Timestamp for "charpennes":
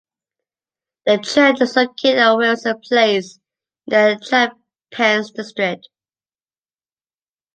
4.89-5.29